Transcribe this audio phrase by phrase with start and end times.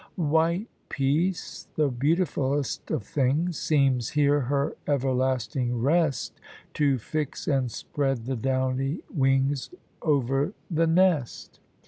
[0.15, 6.41] White peace, the beautifull'st of things, Seems here her everlasting rest
[6.73, 9.69] To fix and spread the downy wings
[10.01, 11.59] Over the nest.